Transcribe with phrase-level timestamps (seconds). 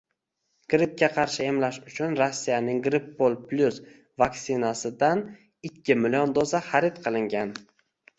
[0.73, 3.77] Grippga qarshi emlash uchun Rossiyaning Grippol Plyus
[4.23, 7.53] vaksinasidanikkimillion doza xarid qilingan